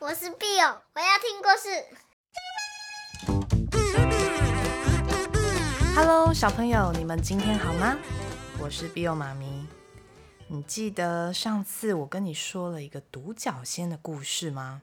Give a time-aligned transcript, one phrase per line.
[0.00, 1.68] 我是 Bill，我要听故事。
[5.96, 7.98] Hello，小朋友，你们今天好吗？
[8.60, 9.66] 我是 Bill 妈咪。
[10.46, 14.82] 你记得上次我跟你说了一个独角仙的故事吗？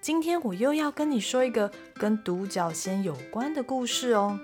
[0.00, 4.40] 今天我又要跟你说一个跟独角仙有关的故事哦，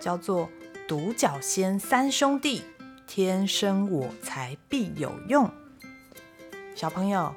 [0.00, 0.48] 叫做
[0.88, 2.60] 《独角仙三兄弟》，
[3.06, 5.48] 天生我材必有用。
[6.74, 7.32] 小朋友，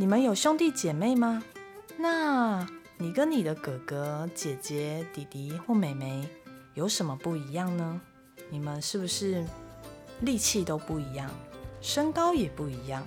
[0.00, 1.42] 你们有兄弟姐妹吗？
[1.98, 2.66] 那
[2.96, 6.26] 你跟你的哥哥、姐姐、弟弟或妹妹
[6.72, 8.00] 有什么不一样呢？
[8.48, 9.44] 你们是不是
[10.22, 11.30] 力气都不一样？
[11.82, 13.06] 身高也不一样，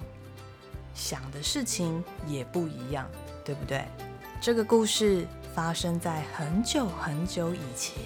[0.93, 3.09] 想的事情也不一样，
[3.43, 3.85] 对不对？
[4.39, 5.25] 这个故事
[5.55, 8.03] 发生在很久很久以前，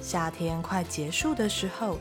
[0.00, 1.98] 夏天快结束的时候，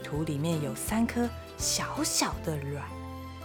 [0.00, 2.88] 土里面有三颗小小的卵。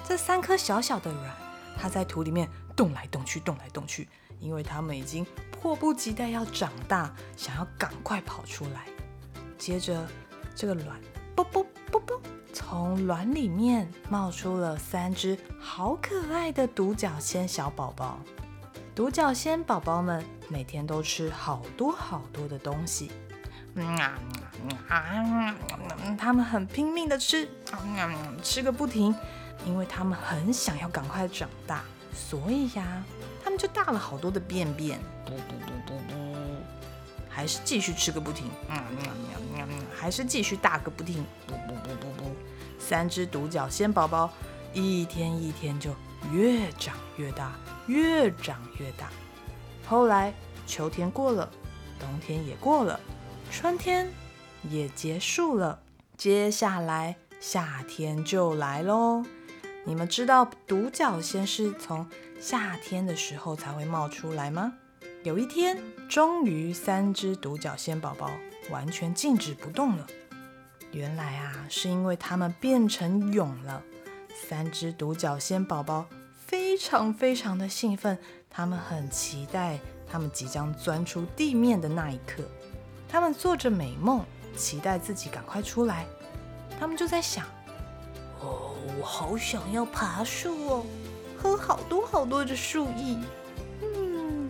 [0.07, 1.35] 这三颗小小的卵，
[1.77, 4.07] 它在土里面动来动去，动来动去，
[4.39, 8.85] 因为它们已经迫不及待要长大，想要赶快跑出来。
[9.57, 10.07] 接着，
[10.55, 10.99] 这个卵，
[11.35, 12.21] 啵啵啵啵。
[12.53, 18.17] 从卵里面冒出了三只好可爱的独角仙小宝宝。
[18.95, 23.11] 独角仙宝宝们每天都吃好多好多的东西，
[23.73, 24.17] 嗯啊
[24.87, 25.55] 啊啊！
[26.17, 29.13] 他们很拼命的吃，嗯吃个不停，
[29.65, 33.03] 因为他们很想要赶快长大，所以呀，
[33.43, 36.15] 他们就大了好多的便便，不不不不不，
[37.27, 39.07] 还是继续吃个不停，嗯嗯
[39.55, 42.31] 嗯嗯，还是继续大个不停，不不不不不。
[42.77, 44.29] 三只独角仙宝宝
[44.71, 45.91] 一天一天就
[46.31, 47.53] 越长越大，
[47.87, 49.09] 越长越大。
[49.87, 50.31] 后来
[50.67, 51.49] 秋天过了，
[51.99, 52.99] 冬天也过了，
[53.51, 54.07] 春天
[54.69, 55.79] 也结束了，
[56.17, 59.23] 接下来夏天就来喽。
[59.87, 62.07] 你们知道独角仙是从
[62.39, 64.73] 夏天的时候才会冒出来吗？
[65.23, 65.77] 有一天，
[66.09, 68.31] 终于三只独角仙宝宝
[68.71, 70.07] 完全静止不动了。
[70.91, 73.83] 原来啊，是因为它们变成蛹了。
[74.47, 76.07] 三只独角仙宝宝
[76.47, 78.17] 非常非常的兴奋，
[78.49, 79.79] 他们很期待
[80.09, 82.43] 他们即将钻出地面的那一刻。
[83.07, 84.25] 他们做着美梦，
[84.57, 86.07] 期待自己赶快出来。
[86.79, 87.45] 他们就在想：
[88.45, 90.85] 哦，我好想要爬树哦，
[91.35, 93.17] 喝好多好多的树液。
[93.81, 94.49] 嗯，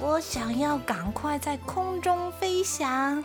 [0.00, 3.22] 我想要赶快在空中飞翔。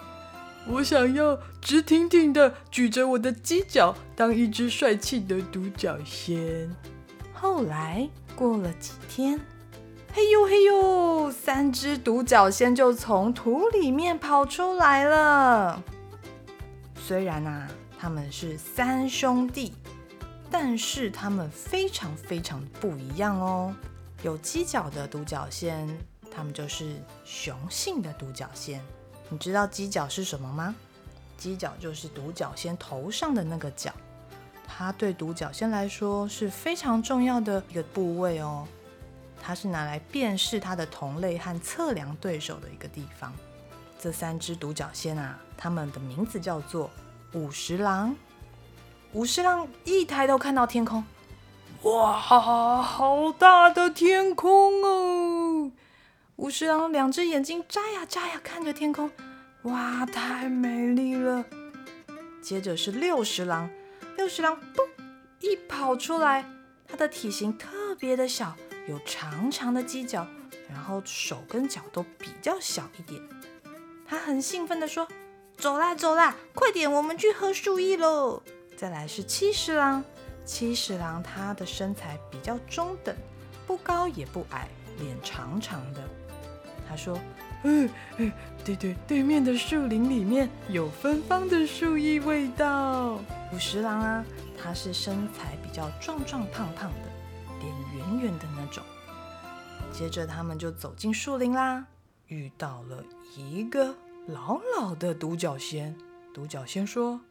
[0.67, 6.69] 我想要直挺挺的举着我的犄角，当一只帅气的独角仙。
[7.33, 9.39] 后来过了几天，
[10.13, 15.81] 嘿呦嘿呦，三只独角仙就从土里面跑出来了。
[16.95, 17.67] 虽然啊，
[18.01, 19.73] 他们是三兄弟，
[20.49, 23.75] 但是他们非常非常不一样哦。
[24.23, 25.85] 有犄角的独角仙，
[26.33, 26.95] 他们就是
[27.25, 28.81] 雄性的独角仙。
[29.27, 30.73] 你知道犄角是什么吗？
[31.37, 33.93] 犄角就是独角仙头上的那个角，
[34.65, 38.65] 它对独角仙来说是非常重要的一个部位哦。
[39.41, 43.33] 它是拿来辨识它的同类和测量对手的一个地方。
[43.99, 46.89] 这三只独角仙啊，它们的名字叫做
[47.33, 48.15] 五十郎。
[49.13, 51.03] 五十郎一抬头看到天空，
[51.83, 55.71] 哇，好大的天空哦！
[56.35, 59.11] 五十郎两只眼睛眨呀眨呀看着天空，
[59.63, 61.43] 哇，太美丽了。
[62.41, 63.69] 接着是六十郎，
[64.15, 65.03] 六十郎嘣
[65.39, 66.45] 一跑出来，
[66.87, 68.55] 它的体型特别的小，
[68.87, 70.25] 有长长的犄角，
[70.69, 73.21] 然后手跟脚都比较小一点。
[74.07, 75.07] 它很兴奋地说
[75.59, 78.41] ：“走啦走啦，快点，我们去喝树叶喽！”
[78.77, 80.01] 再来是七十郎，
[80.45, 83.13] 七十郎他的身材比较中等，
[83.67, 86.01] 不高也不矮，脸长长的。
[86.87, 87.19] 他说
[87.63, 88.31] ：“嗯嗯，
[88.63, 93.19] 对对，对面的树林里面有芬芳的树叶味道。
[93.51, 94.25] 五十郎啊，
[94.57, 98.81] 他是身材比较壮壮胖胖的，脸圆圆的那种。
[99.91, 101.85] 接着他们就走进树林啦，
[102.27, 103.03] 遇到了
[103.35, 103.93] 一个
[104.27, 105.95] 老老的独角仙。
[106.33, 107.21] 独角仙说：‘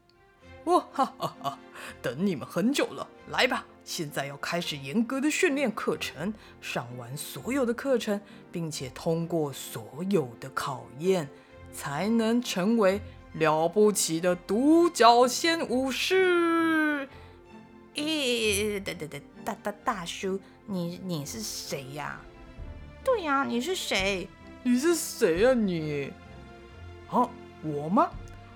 [0.65, 1.59] 哇哈哈哈，
[2.03, 8.21] 等你们很久了，来吧。’”现在要开始严格的训练课程，上完所有的课程，
[8.53, 11.27] 并且通过所有的考验，
[11.73, 13.01] 才能成为
[13.33, 17.09] 了不起的独角仙武士。
[17.95, 22.21] 咦，对对对，大大大叔，你你是谁呀？
[23.03, 24.29] 对呀，你是谁？
[24.63, 26.13] 你是谁呀你？
[27.11, 27.27] 啊，
[27.63, 28.11] 我吗？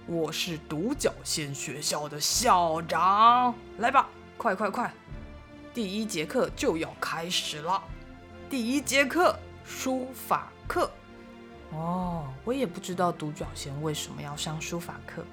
[0.06, 3.54] 我是独角仙学校的校长。
[3.78, 4.92] 来吧，快快快！
[5.72, 7.82] 第一节课就要开始了，
[8.50, 9.34] 第一节课
[9.64, 10.90] 书法课。
[11.70, 15.24] 哦，我也不知道独角仙为什么要上书法课。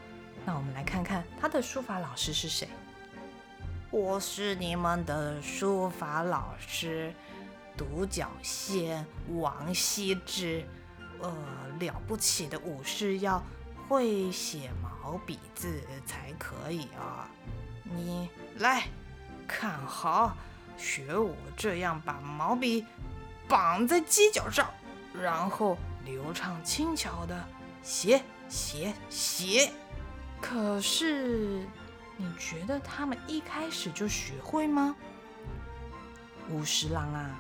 [0.46, 2.70] 那我们来看看他的书法老师是谁？
[3.92, 7.14] 我是你们的书法老师，
[7.76, 10.64] 独角仙王羲之。
[11.22, 11.34] 呃，
[11.80, 13.44] 了不起的武士要
[13.88, 17.30] 会写毛笔字才可以啊！
[17.84, 18.30] 你
[18.60, 18.88] 来
[19.48, 20.38] 看好，
[20.78, 22.86] 学我这样把毛笔
[23.48, 24.70] 绑在犄角上，
[25.14, 27.48] 然后流畅轻巧的
[27.82, 29.72] 写写写。
[30.40, 31.68] 可是，
[32.16, 34.96] 你觉得他们一开始就学会吗？
[36.50, 37.38] 五十郎啊，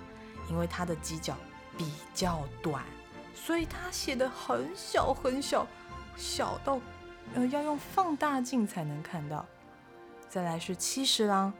[0.50, 1.38] 因为他的犄角
[1.78, 2.84] 比较短。
[3.41, 5.65] 所以他写的很小很小，
[6.15, 6.80] 小到
[7.33, 9.45] 呃要用放大镜才能看到。
[10.27, 11.51] 再来是七十郎，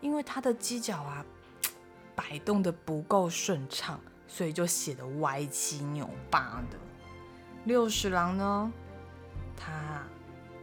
[0.00, 1.24] 因为他的犄角啊
[2.16, 6.78] 摆动的不够顺畅，所以就写的歪七扭八的。
[7.64, 8.72] 六十郎呢，
[9.56, 10.02] 他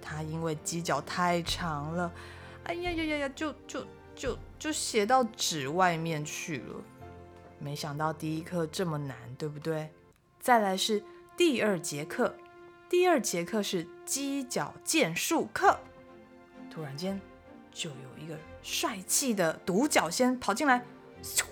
[0.02, 2.12] 他因为犄角太长了，
[2.66, 6.76] 哎呀呀呀呀，就就就就写到纸外面去了。
[7.60, 9.90] 没想到第一课这么难，对不对？
[10.40, 11.04] 再来是
[11.36, 12.34] 第二节课，
[12.90, 15.78] 第二节课是犄角剑术课。
[16.72, 17.20] 突然间，
[17.72, 20.86] 就有一个帅气的独角仙跑进来，
[21.22, 21.44] 咻！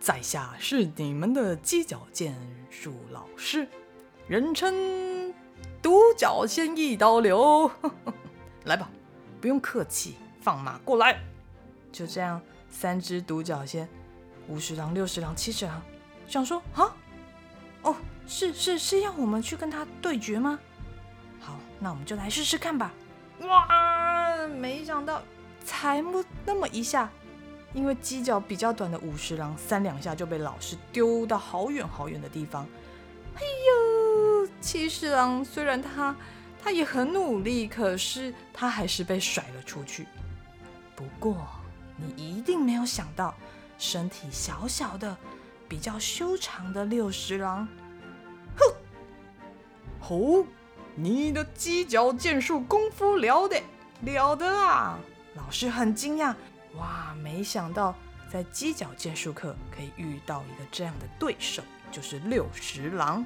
[0.00, 2.34] 在下是你们的犄角剑
[2.70, 3.68] 术老师，
[4.26, 5.32] 人称
[5.80, 7.70] 独角仙一刀流。
[8.64, 8.90] 来吧，
[9.40, 11.20] 不用客气，放马过来。
[11.92, 13.88] 就这样，三只独角仙，
[14.48, 15.80] 五十郎、六十郎、七十郎，
[16.26, 16.92] 想说啊。
[17.86, 17.94] 哦，
[18.26, 20.58] 是是是要我们去跟他对决吗？
[21.40, 22.92] 好，那我们就来试试看吧。
[23.42, 25.22] 哇，没想到
[25.64, 27.08] 才不那么一下，
[27.72, 32.66] 因为犄角比较短的五十郎三两下就被老师丢到好远好远的地方。
[33.36, 36.16] 哎呦，七十郎虽然他
[36.60, 40.08] 他也很努力，可是他还是被甩了出去。
[40.96, 41.46] 不过
[41.96, 43.32] 你一定没有想到，
[43.78, 45.16] 身体小小的。
[45.68, 47.66] 比较修长的六十郎，
[48.56, 50.46] 哼，哦，
[50.94, 53.62] 你的犄角剑术功夫了得
[54.02, 54.98] 了得啊！
[55.34, 56.34] 老师很惊讶，
[56.76, 57.94] 哇，没想到
[58.30, 63.24] 在犄角剑术课可以遇到一个这样的对手，就是六十郎。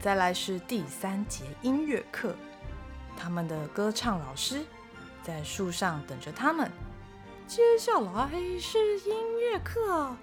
[0.00, 2.34] 再来是第三节音乐课，
[3.16, 4.64] 他们的歌唱老师
[5.22, 6.70] 在树上等着他们。
[7.46, 10.16] 接下来是音乐课。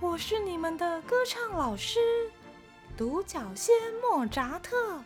[0.00, 2.00] 我是你们的歌唱老师，
[2.96, 4.98] 独角仙莫扎特。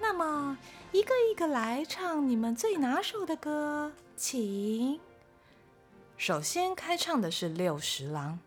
[0.00, 0.58] 那么，
[0.90, 4.98] 一个一个来唱你们最拿手的歌，请。
[6.16, 8.40] 首先开唱的是六十郎，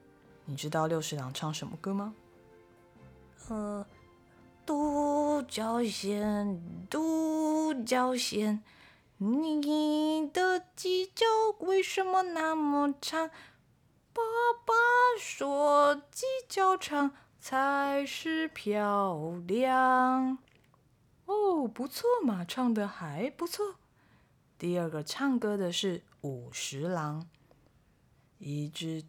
[0.44, 2.13] 你知道六十郎唱什么歌吗？
[3.48, 3.86] 呃，
[4.66, 8.62] 独角仙，独角仙，
[9.18, 11.25] 你的犄角
[11.60, 13.30] 为什么那么长？
[14.13, 14.21] 爸
[14.65, 14.73] 爸
[15.19, 20.37] 说：“犄角长才是漂亮。”
[21.25, 23.75] 哦，不错嘛，唱的还不错。
[24.57, 27.27] 第二个唱歌的是五十郎，
[28.37, 29.03] 一只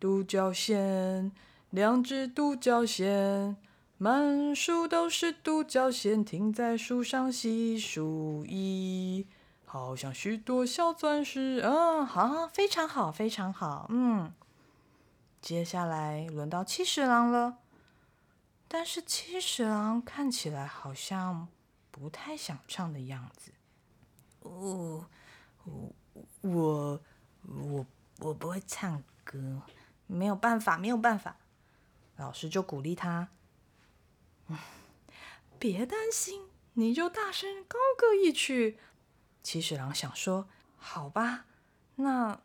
[0.00, 1.30] 独角仙，
[1.70, 3.56] 两只独角仙，
[3.96, 9.26] 满树都是独角仙，停在树上细数一。
[9.68, 14.32] 好像许多小钻石，嗯，好，非常好，非常好，嗯。
[15.42, 17.58] 接下来轮到七十郎了，
[18.66, 21.48] 但是七十郎看起来好像
[21.90, 23.52] 不太想唱的样子。
[24.40, 25.06] 哦，
[25.64, 25.92] 我
[26.40, 27.00] 我
[27.42, 27.86] 我
[28.20, 29.62] 我不会唱歌，
[30.06, 31.36] 没有办法，没有办法。
[32.16, 33.28] 老师就鼓励他，
[34.48, 34.56] 嗯，
[35.58, 38.78] 别担心，你就大声高歌一曲。
[39.46, 41.44] 七十郎想说：“好吧，
[41.94, 42.40] 那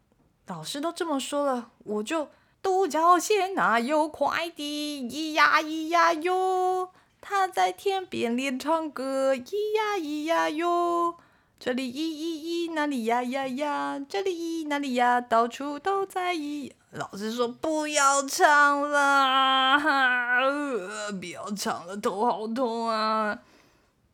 [0.46, 2.30] 老师都这么说了，我就
[2.62, 5.02] 独角仙哪有快递？
[5.10, 11.16] 咿呀咿呀哟，他在天边练唱歌，咿呀咿呀哟，
[11.60, 23.40] 这里咿咿咿，那里呀呀呀，这里咿那里呀，到处都在咿。”老师说：“不要唱了， 呃，不要唱了，头好痛啊。”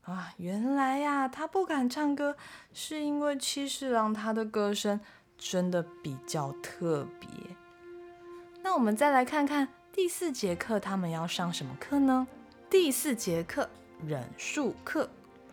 [0.07, 2.37] 啊，原来呀、他不敢唱歌，
[2.73, 4.97] 是因为七十郎他的歌声
[5.37, 7.29] 真的比较特别。
[8.61, 12.25] 那我们再来看看第四节课，他们要上什么课呢？
[12.69, 13.69] 第四节课
[14.05, 15.09] 忍术课，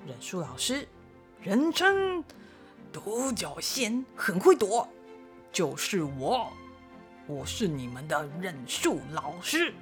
[0.07, 0.87] 忍术老师，
[1.43, 2.23] 人称
[2.93, 4.89] 独角仙，很会躲，
[5.51, 6.49] 就是我。
[7.27, 9.75] 我是你们的忍术老师。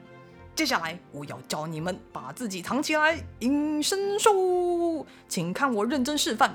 [0.55, 6.55] 接下来我要教你们把自己藏起来，隐身术，请看我认真示范，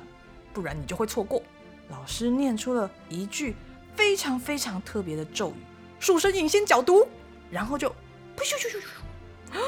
[0.53, 1.41] 不然你就会错过。
[1.89, 3.55] 老师念出了一句
[3.95, 5.55] 非常非常特别的咒语
[5.99, 7.07] ：“树身隐仙角毒”，
[7.49, 9.59] 然后就，噗咻咻咻咻，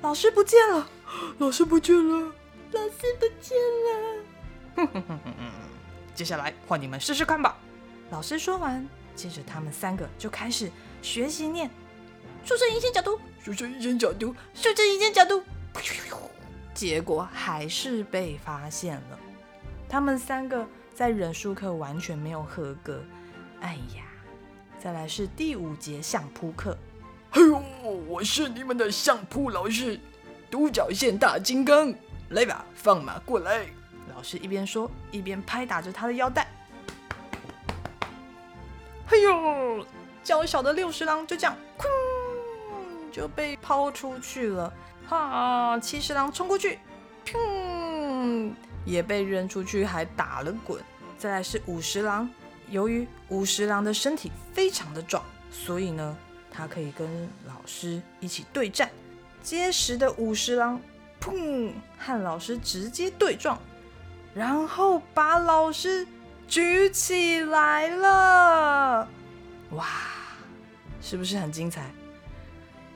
[0.00, 0.88] 老师不见了，
[1.38, 2.32] 老师不见了，
[2.72, 4.24] 老师不见了。
[4.76, 5.52] 哼哼哼哼哼，
[6.14, 7.58] 接下来换你们试试看吧。
[8.10, 10.70] 老师说完，接着他们三个就开始
[11.02, 11.70] 学习念
[12.46, 15.42] ：“树身隐仙角毒，术神隐仙角毒，术神隐仙角度。”
[16.72, 19.18] 结果还是被发现了。
[19.86, 23.04] 他们三个在忍术课完全没有合格。
[23.60, 24.02] 哎呀，
[24.82, 26.76] 再来是第五节相扑课。
[27.32, 27.62] 哎呦，
[28.08, 30.00] 我是你们的相扑老师，
[30.50, 31.92] 独角仙大金刚，
[32.30, 33.66] 来吧，放马过来。
[34.14, 36.48] 老师一边说，一边拍打着他的腰带。
[39.10, 39.86] 哎呦，
[40.22, 41.84] 娇小的六十郎就这样，哐，
[43.14, 44.72] 就被抛出去了。
[45.06, 46.80] 哈，七十郎冲过去，
[47.24, 48.50] 砰，
[48.84, 50.82] 也被扔出去，还打了滚。
[51.16, 52.28] 再来是五十郎，
[52.70, 56.16] 由于五十郎的身体非常的壮，所以呢，
[56.50, 57.08] 他可以跟
[57.46, 58.90] 老师一起对战。
[59.44, 60.80] 结实的五十郎，
[61.20, 63.56] 砰，和老师直接对撞。
[64.34, 66.04] 然后把老师
[66.48, 69.08] 举起来了，
[69.70, 69.86] 哇，
[71.00, 71.88] 是不是很精彩？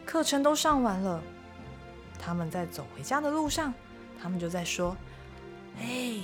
[0.09, 1.23] 课程都上完了，
[2.19, 3.75] 他们在走回家的路上，
[4.19, 4.97] 他们就在说
[5.79, 6.21] ：“哎，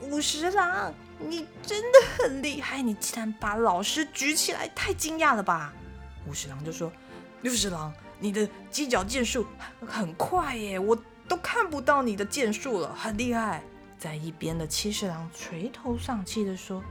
[0.00, 5.74] 五十郎，你真的很厉害，你竟然把老师举起来，太惊讶了吧？”
[6.26, 6.90] 五十郎就说
[7.42, 9.46] ：“六十郎，你的犄角剑术
[9.86, 10.96] 很快耶，我
[11.28, 13.62] 都看不到你的剑术了，很厉害。”
[14.00, 16.82] 在一边的七十郎垂头丧气地说：“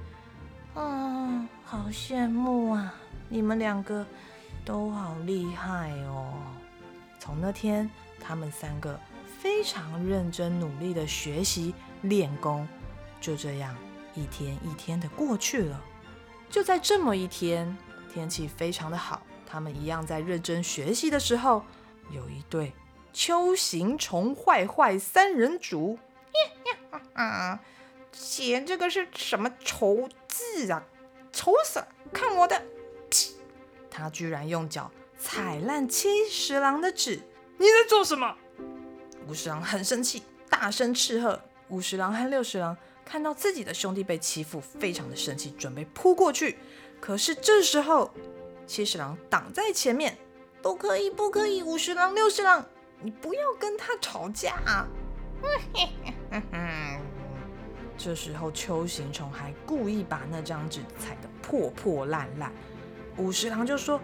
[0.75, 2.93] 啊，好羡慕啊！
[3.27, 4.05] 你们两个
[4.71, 6.31] 都好厉害哦。”
[7.19, 8.97] 从那天，他们三个
[9.41, 12.65] 非常认真努力的学习练功，
[13.19, 13.75] 就这样
[14.15, 15.83] 一天一天的过去了。
[16.49, 17.77] 就在这么一天，
[18.13, 21.65] 天气非常的好，他们一样在认真学习的时候，
[22.09, 22.71] 有一对
[23.13, 25.99] 锹形虫坏坏三人组。
[26.31, 27.59] 呀呀啊！
[28.13, 30.81] 写这个是什么丑字啊？
[31.33, 31.87] 丑死了！
[32.13, 32.63] 看我的！
[33.91, 37.19] 他居然用脚踩烂七十郎的纸！
[37.57, 38.35] 你在做什么？
[39.27, 41.39] 五十郎很生气，大声斥喝。
[41.67, 46.57] 五十郎和六十郎看到自己的兄弟被欺负，非常的生气，准备扑过去。
[46.99, 48.11] 可是这时候，
[48.65, 50.17] 七十郎挡在前面，
[50.61, 51.61] 不可以，不可以！
[51.61, 52.65] 五十郎、六十郎，
[53.01, 54.87] 你不要跟他吵架啊！
[57.97, 62.51] 这时候，邱行虫还故意把那张纸踩得破破烂烂。
[63.17, 63.99] 五十郎就说：“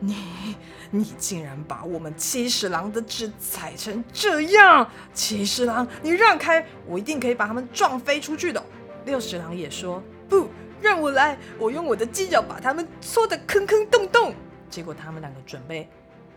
[0.00, 0.54] 你，
[0.90, 4.88] 你竟然把我们七十郎的纸踩成这样！
[5.12, 8.62] 七十郎，你让开，我一定可以把他们撞飞出去的。”
[9.04, 10.48] 六十郎也说：“不，
[10.80, 14.34] 让我来，我用我的犄角把他们搓得坑坑洞洞。”
[14.68, 15.88] 结果他们两个准备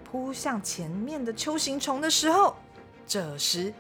[0.04, 2.56] 扑向前面的锹形虫的时候，
[3.06, 3.74] 这时。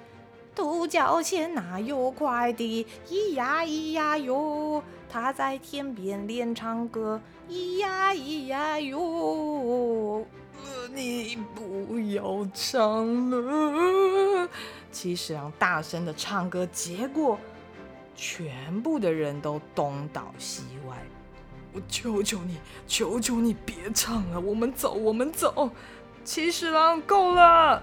[0.56, 2.86] 独角仙哪有快的？
[3.08, 7.20] 咿呀咿呀哟，他在天边练唱歌。
[7.50, 10.24] 咿呀咿呀哟，
[10.94, 14.48] 你不要唱了。
[14.92, 17.39] 七十郎大声的唱歌，结果
[18.16, 20.98] 全部的人都东倒西歪。
[21.74, 25.70] 我求求你，求求你别唱了，我们走，我们走。
[26.24, 27.82] 七十郎够了。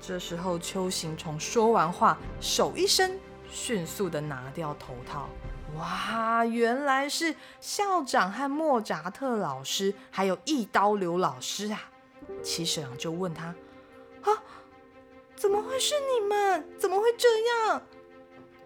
[0.00, 3.18] 这时候，锹形虫说完话，手一伸，
[3.50, 5.28] 迅速的拿掉头套。
[5.76, 11.90] 哇，原来是校长和莫扎特老师，还有一刀流老师啊！
[12.42, 13.54] 七十郎就问他
[14.22, 14.42] ：“啊，
[15.36, 16.66] 怎么会是你们？
[16.78, 17.28] 怎么会这
[17.68, 17.82] 样？”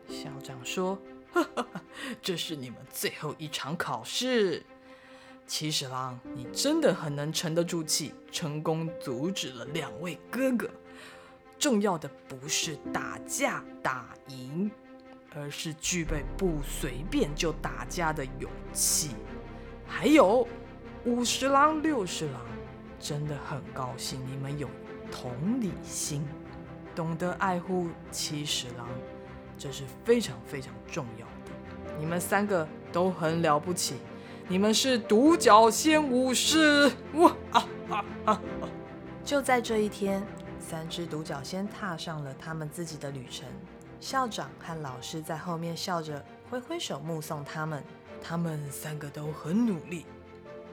[0.08, 0.98] 校长说
[1.32, 1.82] ：“哈哈哈，
[2.22, 4.62] 这是你们最后一场考试。
[5.46, 10.70] 七十郎，你真的很能沉得住气，成功阻止了两位哥哥。”
[11.58, 14.68] 重要的不是打架打赢，
[15.34, 19.10] 而是具备不随便就打架的勇气。
[19.86, 20.46] 还有
[21.04, 22.40] 五十郎、六十郎，
[22.98, 24.68] 真的很高兴你们有
[25.10, 26.26] 同理心，
[26.94, 28.88] 懂得爱护七十郎，
[29.58, 31.52] 这是非常非常重要的。
[31.98, 33.96] 你们三个都很了不起，
[34.48, 36.90] 你们是独角仙武士！
[37.14, 38.40] 哇啊啊啊！
[39.24, 40.22] 就在这一天。
[40.64, 43.48] 三只独角仙踏上了他们自己的旅程，
[44.02, 47.84] 校长和老师在后面笑着挥挥手目送他们。
[48.20, 50.06] 他们三个都很努力，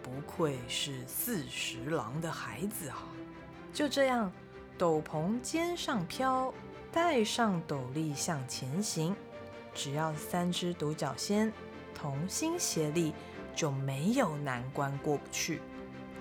[0.02, 2.98] 不愧是四十郎的孩子啊！
[3.72, 4.32] 就这样，
[4.80, 6.52] 斗篷肩上飘，
[6.92, 9.16] 戴上斗笠向前行。
[9.76, 11.54] 只要三只独角仙
[11.94, 13.14] 同心协力，
[13.56, 15.62] 就没有难关过不去。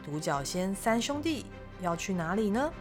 [0.05, 1.47] 独角仙三兄弟
[1.81, 2.73] 要去哪里呢？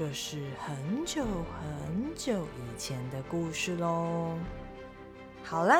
[0.00, 4.34] 这是很久很久以前的故事喽。
[5.44, 5.76] 好啦，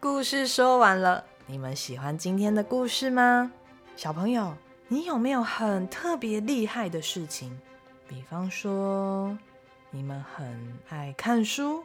[0.00, 1.24] 故事说完了。
[1.46, 3.52] 你们喜欢今天的故事吗？
[3.94, 4.52] 小朋友，
[4.88, 7.56] 你有没有很特别厉害的事情？
[8.08, 9.38] 比方说，
[9.92, 11.84] 你们很爱看书，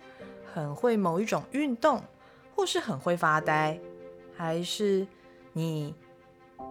[0.52, 2.04] 很会某一种运动，
[2.56, 3.80] 或是很会发呆，
[4.36, 5.06] 还是
[5.54, 5.94] 你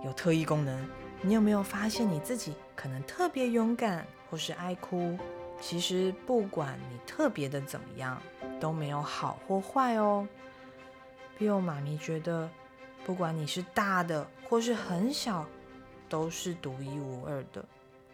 [0.05, 0.89] 有特异功能？
[1.23, 4.05] 你有没有发现你自己可能特别勇敢，
[4.35, 5.17] 或是爱哭？
[5.61, 8.21] 其实不管你特别的怎么样，
[8.59, 10.27] 都没有好或坏哦。
[11.39, 12.51] 比欧妈咪觉得。
[13.07, 15.47] 不管你是大的或是很小，
[16.09, 17.65] 都是独一无二的。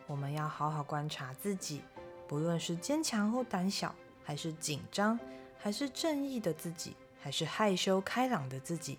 [0.07, 1.81] 我们要好好观察自己，
[2.29, 5.19] 不论是坚强或胆小，还是紧张，
[5.59, 8.99] 还是正义的自己，还是害羞开朗的自己，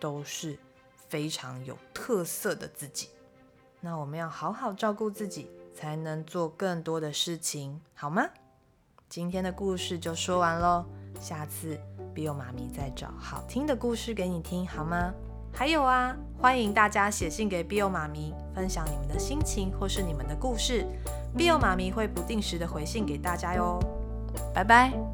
[0.00, 0.58] 都是
[1.08, 3.08] 非常有特色的自己。
[3.80, 8.24] 那我们要好好照顾自己，才能做更多的事情，好吗？
[9.08, 10.84] 今天的故事就说完喽，
[11.20, 11.78] 下次。
[12.12, 15.14] Bill 妈咪再找好听的故事给你听，好吗？
[15.52, 20.84] 还有啊，欢迎大家写信给 Bill 妈咪，分享你们的心情或是你们的故事
[21.36, 23.78] ，，Bill 妈咪会不定时的回信给大家哟。
[24.54, 25.09] 拜拜。